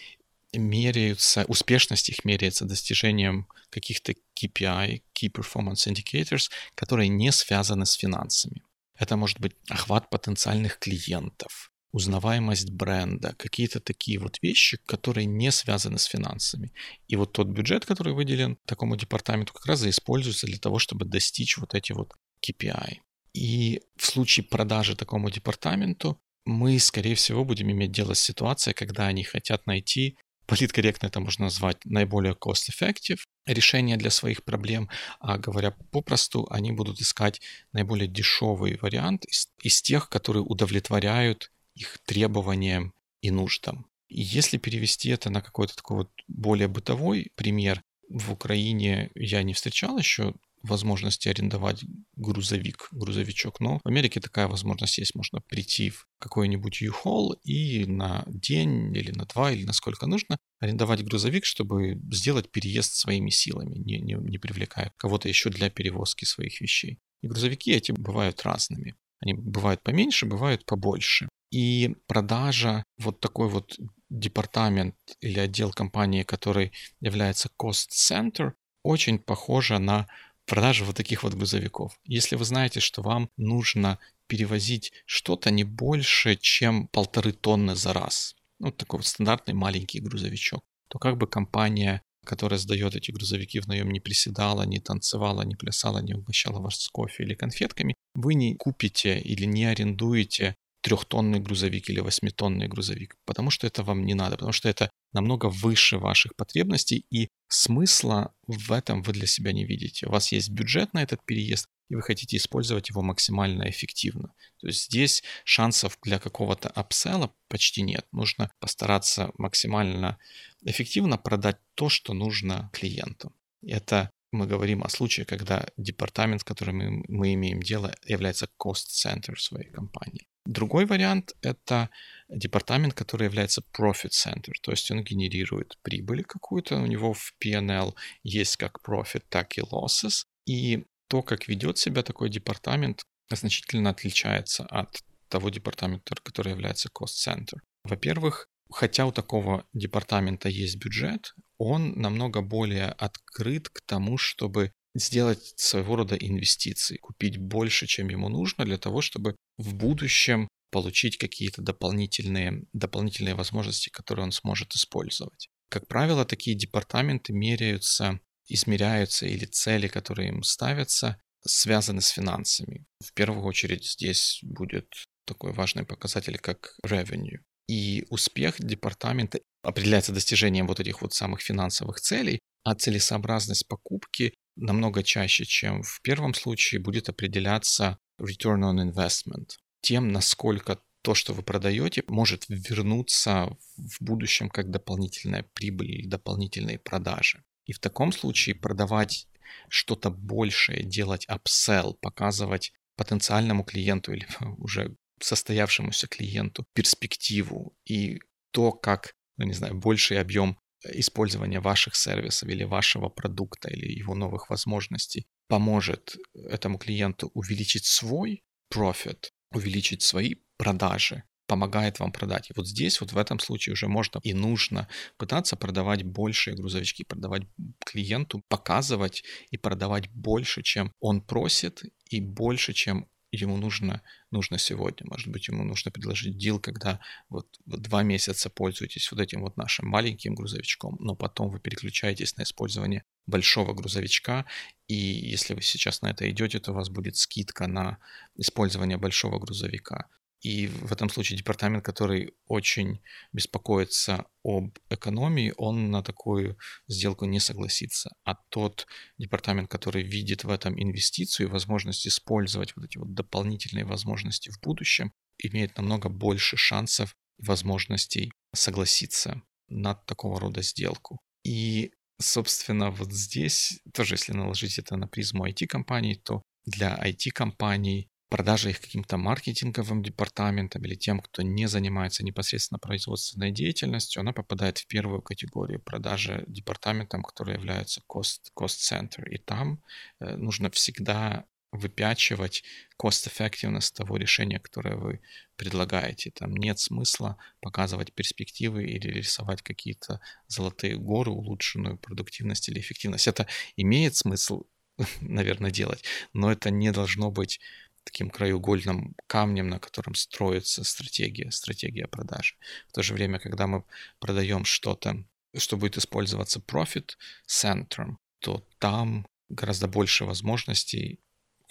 меряются, 0.53 1.45
успешность 1.49 2.11
их 2.11 2.25
меряется 2.25 2.65
достижением 2.67 3.49
каких-то 3.71 4.13
KPI, 4.13 5.03
Key 5.15 5.33
Performance 5.33 5.89
Indicators, 5.89 6.51
которые 6.75 7.09
не 7.09 7.33
связаны 7.33 7.87
с 7.87 7.95
финансами. 7.95 8.63
Это 8.97 9.17
может 9.17 9.41
быть 9.41 9.57
охват 9.69 10.11
потенциальных 10.11 10.79
клиентов, 10.79 11.73
узнаваемость 11.93 12.71
бренда, 12.71 13.35
какие-то 13.37 13.81
такие 13.81 14.19
вот 14.19 14.39
вещи, 14.43 14.79
которые 14.87 15.27
не 15.27 15.51
связаны 15.51 15.99
с 15.99 16.05
финансами. 16.05 16.73
И 17.09 17.17
вот 17.17 17.33
тот 17.33 17.49
бюджет, 17.49 17.87
который 17.87 18.13
выделен 18.13 18.59
такому 18.67 18.97
департаменту, 18.97 19.53
как 19.53 19.67
раз 19.67 19.83
и 19.83 19.91
используется 19.91 20.47
для 20.47 20.59
того, 20.59 20.79
чтобы 20.79 21.05
достичь 21.07 21.57
вот 21.57 21.75
эти 21.75 21.93
вот 21.93 22.13
KPI. 22.43 22.99
И 23.33 23.83
в 23.97 24.07
случае 24.07 24.45
продажи 24.45 24.95
такому 24.95 25.31
департаменту 25.31 26.21
мы, 26.45 26.79
скорее 26.79 27.15
всего, 27.15 27.45
будем 27.45 27.71
иметь 27.71 27.93
дело 27.93 28.15
с 28.15 28.21
ситуацией, 28.21 28.75
когда 28.75 29.07
они 29.07 29.25
хотят 29.25 29.67
найти, 29.67 30.17
политкорректно 30.47 31.07
это 31.07 31.21
можно 31.21 31.45
назвать, 31.45 31.79
наиболее 31.85 32.35
cost-effective 32.35 33.19
решение 33.47 33.97
для 33.97 34.11
своих 34.11 34.45
проблем, 34.45 34.89
а 35.21 35.39
говоря 35.39 35.73
попросту, 35.91 36.47
они 36.51 36.73
будут 36.73 37.01
искать 37.01 37.41
наиболее 37.73 38.09
дешевый 38.09 38.79
вариант 38.81 39.25
из, 39.27 39.49
из 39.63 39.83
тех, 39.83 40.09
которые 40.09 40.43
удовлетворяют 40.43 41.51
их 41.75 41.99
требованиям 42.07 42.93
и 43.21 43.31
нуждам. 43.31 43.87
И 44.09 44.21
если 44.21 44.59
перевести 44.59 45.09
это 45.11 45.31
на 45.31 45.41
какой-то 45.41 45.77
такой 45.77 45.99
вот 45.99 46.11
более 46.29 46.69
бытовой 46.69 47.33
пример, 47.35 47.83
в 48.09 48.33
Украине 48.33 49.11
я 49.15 49.43
не 49.43 49.55
встречал 49.55 49.99
еще 49.99 50.35
возможности 50.65 51.29
арендовать 51.29 51.85
грузовик, 52.17 52.89
грузовичок. 52.91 53.61
Но 53.61 53.81
в 53.85 53.89
Америке 53.89 54.21
такая 54.21 54.49
возможность 54.49 54.99
есть. 54.99 55.15
Можно 55.15 55.41
прийти 55.41 55.91
в 55.91 56.07
какой-нибудь 56.19 56.81
U-Haul 56.81 57.37
и 57.45 57.87
на 57.87 58.25
день 58.27 58.95
или 58.97 59.11
на 59.13 59.27
два, 59.27 59.53
или 59.53 59.65
на 59.65 59.73
сколько 59.73 60.07
нужно, 60.07 60.39
арендовать 60.61 61.05
грузовик, 61.05 61.45
чтобы 61.45 62.01
сделать 62.11 62.51
переезд 62.51 62.95
своими 62.95 63.31
силами, 63.31 63.77
не, 63.77 63.99
не, 63.99 64.15
не 64.15 64.39
привлекая 64.39 64.93
кого-то 64.97 65.29
еще 65.29 65.51
для 65.51 65.71
перевозки 65.71 66.25
своих 66.25 66.61
вещей. 66.61 66.99
И 67.23 67.29
грузовики 67.29 67.73
эти 67.73 67.93
бывают 67.93 68.43
разными. 68.43 68.95
Они 69.21 69.35
бывают 69.35 69.83
поменьше, 69.83 70.27
бывают 70.27 70.67
побольше. 70.67 71.29
И 71.51 71.95
продажа, 72.07 72.85
вот 72.99 73.21
такой 73.21 73.49
вот 73.49 73.79
департамент 74.11 74.97
или 75.21 75.39
отдел 75.39 75.73
компании, 75.73 76.23
который 76.23 76.73
является 77.01 77.49
cost 77.59 77.91
center, 77.93 78.53
очень 78.83 79.19
похожа 79.19 79.79
на 79.79 80.07
продажи 80.47 80.85
вот 80.85 80.97
таких 80.97 81.23
вот 81.23 81.35
грузовиков. 81.35 81.99
Если 82.05 82.37
вы 82.37 82.45
знаете, 82.45 82.81
что 82.81 83.03
вам 83.03 83.31
нужно 83.37 83.99
перевозить 84.27 84.93
что-то 85.07 85.51
не 85.51 85.65
больше, 85.65 86.37
чем 86.37 86.89
полторы 86.89 87.33
тонны 87.33 87.75
за 87.75 87.93
раз, 87.93 88.37
ну, 88.59 88.71
такой 88.73 88.99
вот 88.99 89.07
стандартный 89.07 89.55
маленький 89.55 90.01
грузовичок, 90.01 90.63
то 90.89 90.99
как 90.99 91.17
бы 91.19 91.27
компания, 91.27 92.03
которая 92.25 92.59
сдает 92.59 92.95
эти 92.95 93.11
грузовики 93.11 93.61
в 93.61 93.67
наем, 93.67 93.91
не 93.91 94.01
приседала, 94.01 94.63
не 94.63 94.81
танцевала, 94.81 95.43
не 95.43 95.57
плясала, 95.57 95.99
не 95.99 96.15
угощала 96.15 96.61
вас 96.61 96.81
с 96.81 96.89
кофе 96.89 97.25
или 97.25 97.35
конфетками, 97.35 97.95
вы 98.15 98.35
не 98.35 98.55
купите 98.55 99.19
или 99.19 99.45
не 99.45 99.65
арендуете 99.65 100.57
трехтонный 100.85 101.41
грузовик 101.41 101.89
или 101.89 102.01
восьмитонный 102.01 102.69
грузовик, 102.69 103.17
потому 103.25 103.51
что 103.51 103.67
это 103.67 103.83
вам 103.83 104.05
не 104.05 104.13
надо, 104.13 104.37
потому 104.37 104.53
что 104.53 104.69
это 104.69 104.91
намного 105.15 105.47
выше 105.47 105.97
ваших 105.97 106.37
потребностей, 106.37 107.07
и 107.11 107.31
смысла 107.49 108.35
в 108.47 108.71
этом 108.71 109.03
вы 109.03 109.15
для 109.15 109.27
себя 109.27 109.53
не 109.53 109.65
видите. 109.65 110.07
У 110.07 110.11
вас 110.11 110.31
есть 110.31 110.51
бюджет 110.51 110.93
на 110.93 111.03
этот 111.03 111.25
переезд, 111.25 111.69
и 111.89 111.95
вы 111.95 112.03
хотите 112.03 112.37
использовать 112.37 112.91
его 112.91 113.01
максимально 113.01 113.71
эффективно. 113.71 114.35
То 114.61 114.67
есть 114.67 114.85
здесь 114.85 115.23
шансов 115.45 115.97
для 116.03 116.19
какого-то 116.19 116.69
апсела 116.69 117.33
почти 117.49 117.81
нет. 117.81 118.07
Нужно 118.13 118.51
постараться 118.61 119.33
максимально 119.39 120.19
эффективно 120.65 121.17
продать 121.17 121.57
то, 121.77 121.89
что 121.89 122.13
нужно 122.13 122.69
клиенту. 122.75 123.33
Это 123.63 124.11
мы 124.35 124.47
говорим 124.47 124.83
о 124.83 124.89
случае, 124.89 125.27
когда 125.27 125.67
департамент, 125.77 126.41
с 126.41 126.45
которым 126.45 126.77
мы, 126.79 127.05
мы 127.09 127.35
имеем 127.35 127.63
дело, 127.63 127.95
является 128.07 128.49
cost-center 128.59 129.37
своей 129.37 129.71
компании. 129.71 130.27
Другой 130.47 130.85
вариант— 130.85 131.33
это 131.43 131.89
департамент, 132.29 132.93
который 132.93 133.25
является 133.25 133.63
profit 133.73 134.11
center, 134.11 134.53
то 134.61 134.73
есть 134.73 134.91
он 134.91 135.03
генерирует 135.03 135.79
прибыль 135.83 136.23
какую-то, 136.23 136.77
у 136.77 136.87
него 136.87 137.15
в 137.15 137.35
P&L 137.39 137.95
есть 138.23 138.57
как 138.57 138.81
profit, 138.87 139.23
так 139.31 139.57
и 139.57 139.63
losses, 139.63 140.27
и 140.47 140.85
то, 141.09 141.23
как 141.23 141.49
ведет 141.49 141.79
себя 141.79 142.03
такой 142.03 142.29
департамент, 142.29 143.05
значительно 143.31 143.91
отличается 143.91 144.65
от 144.67 145.03
того 145.29 145.49
департамента, 145.49 146.15
который 146.23 146.53
является 146.53 146.91
cost 146.91 147.27
center. 147.27 147.59
Во-первых, 147.85 148.49
хотя 148.71 149.07
у 149.07 149.13
такого 149.13 149.67
департамента 149.73 150.49
есть 150.49 150.77
бюджет, 150.77 151.35
он 151.59 151.93
намного 151.93 152.43
более 152.43 152.87
открыт 152.87 153.69
к 153.69 153.81
тому, 153.87 154.19
чтобы 154.19 154.73
сделать 154.95 155.55
своего 155.57 155.97
рода 155.97 156.17
инвестиции, 156.17 156.97
купить 156.97 157.39
больше, 157.39 157.87
чем 157.87 158.09
ему 158.09 158.29
нужно, 158.29 158.65
для 158.65 158.79
того, 158.79 159.01
чтобы 159.01 159.37
в 159.57 159.75
будущем 159.75 160.49
получить 160.71 161.19
какие-то 161.19 161.63
дополнительные, 161.63 162.65
дополнительные 162.73 163.35
возможности, 163.35 163.91
которые 163.91 164.25
он 164.25 164.33
сможет 164.33 164.75
использовать. 164.75 165.49
Как 165.69 165.87
правило, 165.89 166.25
такие 166.25 166.57
департаменты 166.57 167.33
меряются, 167.33 168.21
измеряются 168.49 169.27
или 169.27 169.47
цели, 169.47 169.89
которые 169.89 170.29
им 170.29 170.43
ставятся, 170.43 171.21
связаны 171.47 172.01
с 172.01 172.09
финансами. 172.09 172.87
В 173.01 173.13
первую 173.13 173.45
очередь 173.45 173.85
здесь 173.85 174.39
будет 174.43 174.89
такой 175.27 175.53
важный 175.53 175.85
показатель, 175.85 176.39
как 176.39 176.77
revenue. 176.85 177.39
И 177.69 178.05
успех 178.11 178.57
департамента 178.59 179.41
определяется 179.65 180.13
достижением 180.13 180.67
вот 180.67 180.81
этих 180.81 181.03
вот 181.03 181.15
самых 181.15 181.41
финансовых 181.41 182.01
целей, 182.01 182.41
а 182.65 182.75
целесообразность 182.75 183.67
покупки 183.69 184.35
намного 184.57 185.03
чаще, 185.03 185.45
чем 185.45 185.83
в 185.83 186.01
первом 186.03 186.35
случае, 186.35 186.81
будет 186.81 187.09
определяться 187.09 187.99
return 188.21 188.63
on 188.63 188.93
investment, 188.93 189.57
тем, 189.81 190.13
насколько 190.13 190.79
то, 191.03 191.15
что 191.15 191.35
вы 191.35 191.43
продаете, 191.43 192.03
может 192.07 192.47
вернуться 192.49 193.57
в 193.77 194.03
будущем 194.03 194.49
как 194.49 194.71
дополнительная 194.71 195.45
прибыль 195.53 195.91
или 195.91 196.07
дополнительные 196.07 196.79
продажи. 196.79 197.43
И 197.67 197.73
в 197.73 197.79
таком 197.79 198.13
случае 198.13 198.55
продавать 198.55 199.27
что-то 199.69 200.11
большее, 200.11 200.83
делать 200.83 201.27
upsell, 201.29 201.95
показывать 202.01 202.73
потенциальному 202.97 203.65
клиенту 203.65 204.13
или 204.13 204.27
уже 204.59 204.97
состоявшемуся 205.21 206.07
клиенту 206.07 206.67
перспективу 206.75 207.77
и 207.85 208.21
то, 208.51 208.73
как, 208.73 209.15
ну, 209.37 209.47
не 209.47 209.53
знаю, 209.53 209.75
больший 209.75 210.21
объем 210.21 210.59
использования 210.93 211.61
ваших 211.61 211.97
сервисов 211.97 212.49
или 212.49 212.65
вашего 212.65 213.09
продукта 213.09 213.71
или 213.71 213.87
его 213.87 214.15
новых 214.15 214.51
возможностей 214.51 215.27
поможет 215.49 216.17
этому 216.35 216.79
клиенту 216.79 217.31
увеличить 217.35 217.87
свой 217.87 218.45
профит, 218.69 219.33
увеличить 219.51 220.03
свои 220.03 220.35
продажи, 220.57 221.25
помогает 221.47 222.01
вам 222.01 222.13
продать. 222.13 222.51
И 222.51 222.55
вот 222.57 222.67
здесь, 222.67 223.01
вот 223.01 223.13
в 223.13 223.19
этом 223.19 223.39
случае 223.39 223.75
уже 223.75 223.89
можно 223.89 224.21
и 224.23 224.35
нужно 224.35 224.89
пытаться 225.17 225.57
продавать 225.57 226.03
большие 226.03 226.57
грузовички, 226.57 227.05
продавать 227.05 227.43
клиенту, 227.85 228.43
показывать 228.49 229.25
и 229.51 229.57
продавать 229.57 230.09
больше, 230.11 230.63
чем 230.63 230.93
он 231.01 231.21
просит, 231.21 231.83
и 232.11 232.21
больше, 232.21 232.73
чем 232.73 233.09
ему 233.43 233.57
нужно, 233.57 234.03
нужно 234.31 234.59
сегодня. 234.59 235.07
Может 235.09 235.29
быть, 235.29 235.49
ему 235.49 235.65
нужно 235.65 235.91
предложить 235.91 236.37
дел, 236.37 236.59
когда 236.59 237.01
вот, 237.29 237.47
вот 237.67 237.81
два 237.81 238.03
месяца 238.03 238.51
пользуетесь 238.51 239.11
вот 239.11 239.21
этим 239.21 239.43
вот 239.43 239.57
нашим 239.57 239.89
маленьким 239.89 240.35
грузовичком, 240.35 240.97
но 241.01 241.15
потом 241.15 241.51
вы 241.51 241.61
переключаетесь 241.61 242.37
на 242.37 242.43
использование 242.43 243.05
большого 243.27 243.73
грузовичка, 243.73 244.45
и 244.89 244.95
если 244.95 245.55
вы 245.55 245.63
сейчас 245.63 246.03
на 246.03 246.11
это 246.11 246.29
идете, 246.31 246.61
то 246.61 246.73
у 246.73 246.75
вас 246.75 246.89
будет 246.89 247.17
скидка 247.17 247.67
на 247.67 247.99
использование 248.37 248.99
большого 248.99 249.39
грузовика. 249.39 250.09
И 250.45 250.67
в 250.67 250.93
этом 250.93 251.09
случае 251.09 251.39
департамент, 251.39 251.83
который 251.83 252.35
очень 252.47 253.01
беспокоится 253.33 254.27
об 254.45 254.79
экономии, 254.91 255.55
он 255.57 255.91
на 255.91 256.03
такую 256.03 256.59
сделку 256.87 257.25
не 257.25 257.41
согласится. 257.41 258.11
А 258.25 258.35
тот 258.51 258.87
департамент, 259.17 259.71
который 259.71 260.03
видит 260.03 260.45
в 260.45 260.51
этом 260.51 260.79
инвестицию 260.79 261.49
и 261.49 261.51
возможность 261.51 262.07
использовать 262.07 262.77
вот 262.77 262.85
эти 262.85 262.99
вот 262.99 263.15
дополнительные 263.15 263.87
возможности 263.87 264.51
в 264.51 264.61
будущем, 264.61 265.13
имеет 265.39 265.79
намного 265.79 266.11
больше 266.11 266.59
шансов 266.59 267.15
и 267.39 267.47
возможностей 267.47 268.31
согласиться 268.55 269.41
на 269.69 269.95
такого 269.95 270.39
рода 270.39 270.61
сделку. 270.61 271.19
И, 271.43 271.91
собственно, 272.21 272.91
вот 272.91 273.13
здесь 273.13 273.81
тоже, 273.95 274.15
если 274.15 274.35
наложить 274.35 274.79
это 274.79 274.97
на 274.97 275.09
призму 275.09 275.49
IT-компаний, 275.49 276.17
то 276.17 276.43
для 276.67 276.95
IT-компаний 277.03 278.11
продажа 278.35 278.71
их 278.71 278.81
каким-то 278.81 279.17
маркетинговым 279.17 280.03
департаментом 280.03 280.85
или 280.85 280.97
тем, 280.97 281.21
кто 281.21 281.43
не 281.43 281.69
занимается 281.69 282.25
непосредственно 282.25 282.81
производственной 282.81 283.53
деятельностью, 283.53 284.19
она 284.19 284.33
попадает 284.33 284.79
в 284.79 284.89
первую 284.89 285.23
категорию 285.23 285.81
продажи 285.81 286.43
департаментом, 286.49 287.23
который 287.23 287.55
является 287.55 288.03
cost, 288.13 288.41
cost 288.59 288.81
center. 288.91 289.25
И 289.31 289.39
там 289.39 289.81
э, 290.19 290.35
нужно 290.35 290.69
всегда 290.73 291.45
выпячивать 291.71 292.65
cost-effectiveness 293.01 293.93
того 293.95 294.17
решения, 294.17 294.59
которое 294.59 294.97
вы 294.97 295.21
предлагаете. 295.55 296.33
Там 296.33 296.57
нет 296.57 296.81
смысла 296.81 297.37
показывать 297.61 298.13
перспективы 298.15 298.83
или 298.83 299.13
рисовать 299.13 299.63
какие-то 299.63 300.21
золотые 300.49 300.97
горы, 300.97 301.31
улучшенную 301.31 301.99
продуктивность 301.99 302.69
или 302.69 302.81
эффективность. 302.81 303.29
Это 303.29 303.47
имеет 303.77 304.17
смысл, 304.17 304.65
наверное, 305.21 305.71
делать, 305.71 306.03
но 306.33 306.51
это 306.51 306.71
не 306.71 306.91
должно 306.91 307.31
быть 307.31 307.61
таким 308.05 308.31
краеугольным 308.31 309.15
камнем, 309.27 309.69
на 309.69 309.79
котором 309.79 310.15
строится 310.15 310.85
стратегия, 310.85 311.51
стратегия 311.51 312.07
продажи. 312.07 312.55
В 312.89 312.93
то 312.93 313.03
же 313.03 313.15
время, 313.15 313.39
когда 313.39 313.67
мы 313.67 313.85
продаем 314.19 314.65
что-то, 314.65 315.25
что 315.57 315.77
будет 315.77 315.97
использоваться 315.97 316.61
profit 316.61 317.13
центром, 317.47 318.19
то 318.41 318.67
там 318.79 319.27
гораздо 319.49 319.89
больше 319.89 320.25
возможностей, 320.25 321.21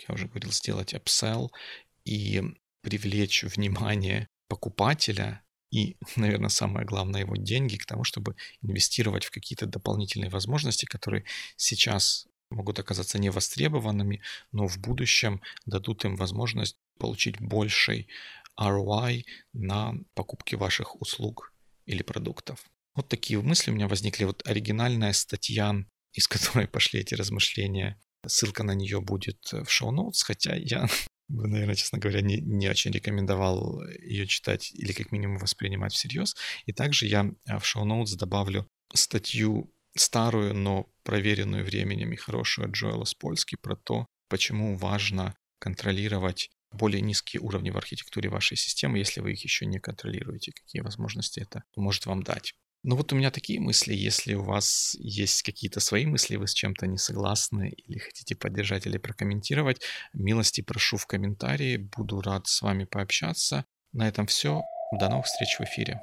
я 0.07 0.15
уже 0.15 0.27
говорил, 0.27 0.51
сделать 0.51 0.93
upsell 0.93 1.49
и 2.05 2.41
привлечь 2.81 3.43
внимание 3.43 4.27
покупателя 4.47 5.43
и, 5.71 5.97
наверное, 6.15 6.49
самое 6.49 6.85
главное, 6.85 7.21
его 7.21 7.35
деньги 7.35 7.77
к 7.77 7.85
тому, 7.85 8.03
чтобы 8.03 8.35
инвестировать 8.61 9.25
в 9.25 9.31
какие-то 9.31 9.65
дополнительные 9.65 10.29
возможности, 10.29 10.85
которые 10.85 11.25
сейчас 11.55 12.27
могут 12.53 12.79
оказаться 12.79 13.19
невостребованными, 13.19 14.21
но 14.51 14.67
в 14.67 14.77
будущем 14.77 15.41
дадут 15.65 16.05
им 16.05 16.15
возможность 16.15 16.77
получить 16.97 17.39
больший 17.39 18.07
ROI 18.59 19.25
на 19.53 19.93
покупки 20.13 20.55
ваших 20.55 21.01
услуг 21.01 21.53
или 21.85 22.03
продуктов. 22.03 22.63
Вот 22.95 23.09
такие 23.09 23.41
мысли 23.41 23.71
у 23.71 23.73
меня 23.73 23.87
возникли. 23.87 24.25
Вот 24.25 24.47
оригинальная 24.47 25.13
статья, 25.13 25.75
из 26.13 26.27
которой 26.27 26.67
пошли 26.67 26.99
эти 26.99 27.15
размышления, 27.15 27.99
ссылка 28.25 28.63
на 28.63 28.73
нее 28.73 29.01
будет 29.01 29.39
в 29.51 29.69
шоу-ноутс, 29.69 30.23
хотя 30.23 30.55
я 30.55 30.87
бы, 31.27 31.47
наверное, 31.47 31.75
честно 31.75 31.97
говоря, 31.97 32.21
не, 32.21 32.37
не 32.37 32.69
очень 32.69 32.91
рекомендовал 32.91 33.83
ее 33.87 34.27
читать 34.27 34.71
или 34.73 34.93
как 34.93 35.11
минимум 35.11 35.37
воспринимать 35.37 35.93
всерьез. 35.93 36.35
И 36.65 36.73
также 36.73 37.07
я 37.07 37.31
в 37.45 37.63
шоу-ноутс 37.63 38.13
добавлю 38.13 38.67
статью 38.93 39.73
старую, 39.95 40.53
но 40.53 40.87
проверенную 41.03 41.65
временем 41.65 42.11
и 42.11 42.17
хорошую 42.17 42.67
от 42.67 42.71
Джоэла 42.71 43.05
Спольски 43.05 43.55
про 43.55 43.75
то, 43.75 44.07
почему 44.29 44.75
важно 44.77 45.35
контролировать 45.59 46.49
более 46.71 47.01
низкие 47.01 47.41
уровни 47.41 47.69
в 47.69 47.77
архитектуре 47.77 48.29
вашей 48.29 48.57
системы, 48.57 48.97
если 48.97 49.21
вы 49.21 49.33
их 49.33 49.43
еще 49.43 49.65
не 49.65 49.79
контролируете, 49.79 50.51
какие 50.51 50.81
возможности 50.81 51.39
это 51.39 51.63
может 51.75 52.05
вам 52.05 52.23
дать. 52.23 52.53
Ну 52.85 52.97
вот 52.97 53.13
у 53.13 53.15
меня 53.15 53.31
такие 53.31 53.61
мысли. 53.61 53.93
Если 53.93 54.33
у 54.33 54.43
вас 54.43 54.97
есть 54.99 55.41
какие-то 55.43 55.79
свои 55.79 56.05
мысли, 56.05 56.35
вы 56.35 56.47
с 56.47 56.53
чем-то 56.53 56.85
не 56.85 56.97
согласны 56.97 57.69
или 57.69 57.97
хотите 57.97 58.35
поддержать 58.35 58.85
или 58.85 58.97
прокомментировать, 58.97 59.81
милости 60.11 60.59
прошу 60.59 60.97
в 60.97 61.07
комментарии. 61.07 61.77
Буду 61.77 62.19
рад 62.19 62.47
с 62.47 62.61
вами 62.61 62.83
пообщаться. 62.83 63.65
На 63.93 64.09
этом 64.09 64.25
все. 64.27 64.63
До 64.99 65.07
новых 65.07 65.27
встреч 65.27 65.55
в 65.59 65.63
эфире. 65.63 66.01